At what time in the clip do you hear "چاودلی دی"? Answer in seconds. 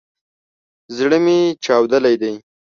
1.65-2.33